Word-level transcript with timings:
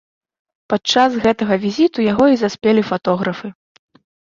Падчас 0.71 1.17
гэтага 1.25 1.59
візіту 1.67 2.07
яго 2.07 2.25
і 2.33 2.41
заспелі 2.45 2.81
фатографы. 2.91 3.47